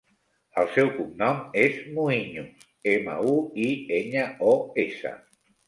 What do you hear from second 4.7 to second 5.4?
essa.